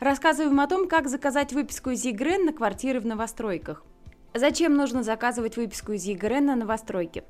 Рассказываем 0.00 0.60
о 0.60 0.66
том, 0.66 0.88
как 0.88 1.08
заказать 1.08 1.54
выписку 1.54 1.90
из 1.90 2.04
ЕГРН 2.04 2.44
на 2.44 2.52
квартиры 2.52 3.00
в 3.00 3.06
новостройках. 3.06 3.82
Зачем 4.34 4.76
нужно 4.76 5.02
заказывать 5.02 5.56
выписку 5.56 5.92
из 5.92 6.04
ЕГРН 6.04 6.44
на 6.44 6.56
новостройке? 6.56 7.24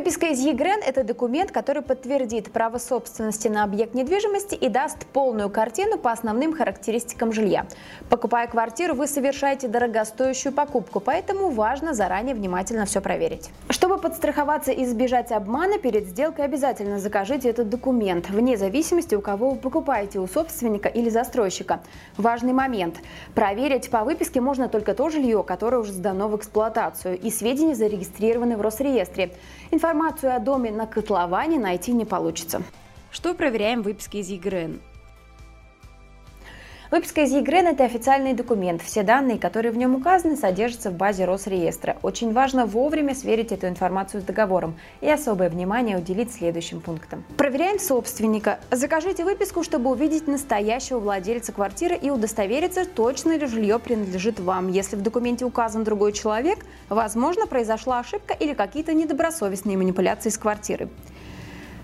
Выписка 0.00 0.28
из 0.28 0.40
ЕГРН– 0.40 0.80
это 0.86 1.04
документ, 1.04 1.50
который 1.50 1.82
подтвердит 1.82 2.50
право 2.50 2.78
собственности 2.78 3.48
на 3.48 3.64
объект 3.64 3.92
недвижимости 3.92 4.54
и 4.54 4.70
даст 4.70 5.04
полную 5.04 5.50
картину 5.50 5.98
по 5.98 6.10
основным 6.10 6.56
характеристикам 6.56 7.34
жилья. 7.34 7.66
Покупая 8.08 8.46
квартиру, 8.46 8.94
вы 8.94 9.06
совершаете 9.06 9.68
дорогостоящую 9.68 10.54
покупку, 10.54 11.00
поэтому 11.00 11.50
важно 11.50 11.92
заранее 11.92 12.34
внимательно 12.34 12.86
все 12.86 13.02
проверить. 13.02 13.50
Чтобы 13.68 13.98
подстраховаться 13.98 14.72
и 14.72 14.84
избежать 14.84 15.32
обмана, 15.32 15.76
перед 15.76 16.06
сделкой 16.06 16.46
обязательно 16.46 16.98
закажите 16.98 17.50
этот 17.50 17.68
документ, 17.68 18.30
вне 18.30 18.56
зависимости, 18.56 19.14
у 19.14 19.20
кого 19.20 19.50
вы 19.50 19.56
покупаете, 19.56 20.18
у 20.18 20.26
собственника 20.26 20.88
или 20.88 21.10
застройщика. 21.10 21.80
Важный 22.16 22.54
момент– 22.54 22.96
проверить 23.34 23.90
по 23.90 24.02
выписке 24.04 24.40
можно 24.40 24.70
только 24.70 24.94
то 24.94 25.10
жилье, 25.10 25.42
которое 25.42 25.76
уже 25.76 25.92
сдано 25.92 26.28
в 26.28 26.36
эксплуатацию, 26.38 27.20
и 27.20 27.30
сведения 27.30 27.74
зарегистрированы 27.74 28.56
в 28.56 28.62
Росреестре. 28.62 29.32
Информацию 29.90 30.36
о 30.36 30.38
доме 30.38 30.70
на 30.70 30.86
котловане 30.86 31.58
найти 31.58 31.90
не 31.90 32.04
получится. 32.04 32.62
Что 33.10 33.34
проверяем 33.34 33.82
в 33.82 33.86
выписке 33.86 34.20
из 34.20 34.28
ЕГРН? 34.28 34.80
Выписка 36.90 37.20
из 37.20 37.30
ЕГРН– 37.30 37.66
это 37.68 37.84
официальный 37.84 38.32
документ. 38.32 38.82
Все 38.82 39.04
данные, 39.04 39.38
которые 39.38 39.70
в 39.70 39.76
нем 39.76 39.94
указаны, 39.94 40.36
содержатся 40.36 40.90
в 40.90 40.94
базе 40.94 41.24
Росреестра. 41.24 41.96
Очень 42.02 42.32
важно 42.32 42.66
вовремя 42.66 43.14
сверить 43.14 43.52
эту 43.52 43.68
информацию 43.68 44.22
с 44.22 44.24
договором 44.24 44.74
и 45.00 45.08
особое 45.08 45.50
внимание 45.50 45.96
уделить 45.96 46.34
следующим 46.34 46.80
пунктам. 46.80 47.22
Проверяем 47.36 47.78
собственника. 47.78 48.58
Закажите 48.72 49.22
выписку, 49.24 49.62
чтобы 49.62 49.88
увидеть 49.90 50.26
настоящего 50.26 50.98
владельца 50.98 51.52
квартиры 51.52 51.94
и 51.94 52.10
удостовериться, 52.10 52.84
точно 52.84 53.36
ли 53.36 53.46
жилье 53.46 53.78
принадлежит 53.78 54.40
вам. 54.40 54.66
Если 54.66 54.96
в 54.96 55.02
документе 55.02 55.44
указан 55.44 55.84
другой 55.84 56.12
человек, 56.12 56.58
возможно, 56.88 57.46
произошла 57.46 58.00
ошибка 58.00 58.34
или 58.34 58.52
какие-то 58.52 58.94
недобросовестные 58.94 59.76
манипуляции 59.76 60.30
с 60.30 60.38
квартиры. 60.38 60.88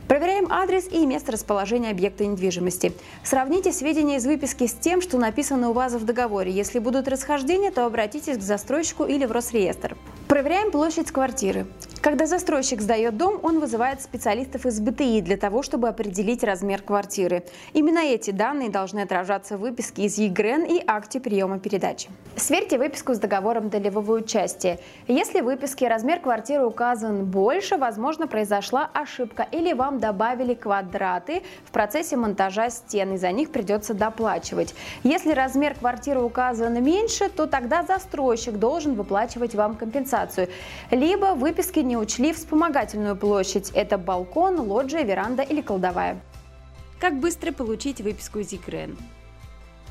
Проверяем 0.09 0.53
адрес 0.53 0.87
и 0.91 1.05
место 1.05 1.33
расположения 1.33 1.91
объекта 1.91 2.25
недвижимости. 2.25 2.93
Сравните 3.25 3.73
сведения 3.73 4.17
из 4.17 4.27
выписки 4.27 4.67
с 4.67 4.73
тем, 4.73 5.01
что 5.03 5.19
написано 5.19 5.71
у 5.71 5.73
вас 5.73 5.95
в 5.95 6.05
договоре. 6.05 6.53
Если 6.53 6.79
будут 6.79 7.09
расхождения, 7.09 7.71
то 7.73 7.85
обратитесь 7.85 8.39
к 8.39 8.43
застройщику 8.43 9.05
или 9.05 9.25
в 9.25 9.33
Росреестр. 9.33 9.97
Проверяем 10.29 10.71
площадь 10.71 11.11
квартиры. 11.11 11.67
Когда 12.07 12.27
застройщик 12.27 12.83
сдает 12.83 13.17
дом, 13.17 13.41
он 13.43 13.59
вызывает 13.59 14.01
специалистов 14.01 14.65
из 14.65 14.79
БТИ 14.79 15.23
для 15.23 15.37
того, 15.37 15.65
чтобы 15.65 15.89
определить 15.89 16.45
размер 16.45 16.81
квартиры. 16.81 17.43
Именно 17.73 17.99
эти 17.99 18.31
данные 18.31 18.71
должны 18.71 19.01
отражаться 19.01 19.57
в 19.57 19.63
выписке 19.63 20.05
из 20.05 20.17
ЕГРН 20.17 20.67
и 20.67 20.85
акте 20.87 21.19
приема 21.19 21.59
передачи. 21.59 22.09
Сверьте 22.37 22.79
выписку 22.79 23.13
с 23.13 23.19
договором 23.19 23.71
долевого 23.71 24.19
участия. 24.19 24.79
Если 25.09 25.41
в 25.41 25.47
выписке 25.47 25.89
размер 25.89 26.21
квартиры 26.21 26.65
указан 26.65 27.25
больше, 27.25 27.77
возможно, 27.77 28.29
произошла 28.29 28.89
ошибка 28.93 29.45
или 29.51 29.73
вам 29.73 29.99
добавили 29.99 30.55
квадраты 30.55 31.43
в 31.65 31.73
процессе 31.73 32.17
монтажа 32.17 32.71
стен, 32.71 33.15
и 33.15 33.17
за 33.17 33.33
них 33.33 33.51
придется 33.51 33.95
доплачивать. 33.95 34.77
Если 35.03 35.33
размер 35.33 35.75
квартиры 35.75 36.21
указан 36.21 36.81
меньше, 36.85 37.29
то 37.31 37.49
тогда 37.49 37.83
застройщик 37.83 38.61
должен 38.61 38.95
выплачивать 38.95 39.57
вам 39.57 39.75
компенсацию. 39.75 40.47
Либо 40.93 41.35
в 41.35 41.41
выписке 41.41 41.83
не 41.97 42.03
учли 42.03 42.35
вспомогательную 42.35 43.17
площадь. 43.17 43.71
Это 43.71 43.97
балкон, 43.97 44.61
лоджия, 44.61 45.03
веранда 45.03 45.43
или 45.43 45.63
кладовая. 45.63 46.21
Как 47.01 47.19
быстро 47.19 47.53
получить 47.53 48.03
выписку 48.03 48.39
из 48.39 48.53
ЕГРН? 48.53 48.99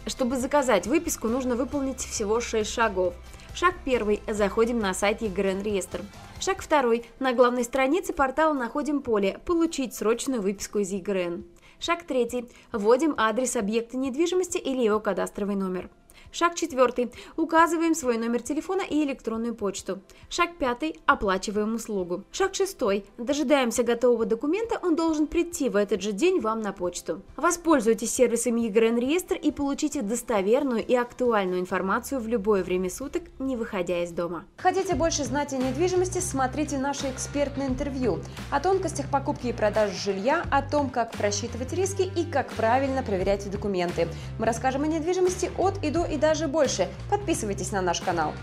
Чтобы 0.05 0.37
заказать 0.37 0.85
выписку, 0.85 1.27
нужно 1.27 1.55
выполнить 1.55 1.99
всего 1.99 2.39
6 2.39 2.69
шагов. 2.69 3.15
Шаг 3.55 3.73
первый. 3.83 4.21
Заходим 4.27 4.77
на 4.77 4.93
сайт 4.93 5.23
ЕГРН 5.23 5.63
реестр. 5.63 6.01
Шаг 6.39 6.61
второй. 6.61 7.05
На 7.19 7.33
главной 7.33 7.63
странице 7.63 8.13
портала 8.13 8.53
находим 8.53 9.01
поле 9.01 9.39
«Получить 9.43 9.95
срочную 9.95 10.43
выписку 10.43 10.79
из 10.79 10.91
ЕГРН». 10.91 11.43
Шаг 11.79 12.03
третий. 12.03 12.47
Вводим 12.71 13.15
адрес 13.17 13.55
объекта 13.55 13.97
недвижимости 13.97 14.59
или 14.59 14.83
его 14.83 14.99
кадастровый 14.99 15.55
номер. 15.55 15.89
Шаг 16.31 16.55
четвертый. 16.55 17.11
Указываем 17.37 17.95
свой 17.95 18.17
номер 18.17 18.41
телефона 18.41 18.81
и 18.81 19.03
электронную 19.03 19.55
почту. 19.55 19.99
Шаг 20.29 20.57
пятый. 20.57 20.99
Оплачиваем 21.05 21.75
услугу. 21.75 22.23
Шаг 22.31 22.55
шестой. 22.55 23.05
Дожидаемся 23.17 23.83
готового 23.83 24.25
документа, 24.25 24.79
он 24.81 24.95
должен 24.95 25.27
прийти 25.27 25.69
в 25.69 25.75
этот 25.75 26.01
же 26.01 26.11
день 26.11 26.39
вам 26.39 26.61
на 26.61 26.73
почту. 26.73 27.21
Воспользуйтесь 27.35 28.13
сервисом 28.13 28.55
ЕГРН 28.55 28.97
Реестр 28.97 29.35
и 29.35 29.51
получите 29.51 30.01
достоверную 30.01 30.85
и 30.85 30.95
актуальную 30.95 31.59
информацию 31.59 32.19
в 32.21 32.27
любое 32.27 32.63
время 32.63 32.89
суток, 32.89 33.23
не 33.39 33.55
выходя 33.55 34.03
из 34.03 34.11
дома. 34.11 34.45
Хотите 34.57 34.95
больше 34.95 35.23
знать 35.23 35.53
о 35.53 35.57
недвижимости, 35.57 36.19
смотрите 36.19 36.77
наше 36.77 37.09
экспертное 37.09 37.67
интервью 37.67 38.19
о 38.51 38.59
тонкостях 38.59 39.09
покупки 39.09 39.47
и 39.47 39.53
продажи 39.53 39.95
жилья, 39.95 40.45
о 40.51 40.61
том, 40.61 40.89
как 40.89 41.11
просчитывать 41.11 41.73
риски 41.73 42.03
и 42.03 42.23
как 42.25 42.51
правильно 42.53 43.03
проверять 43.03 43.49
документы. 43.49 44.07
Мы 44.39 44.45
расскажем 44.45 44.83
о 44.83 44.87
недвижимости 44.87 45.51
от 45.57 45.83
и 45.83 45.89
до 45.89 46.04
и 46.05 46.17
даже 46.17 46.47
больше. 46.47 46.87
Подписывайтесь 47.09 47.71
на 47.71 47.81
наш 47.81 48.01
канал. 48.01 48.33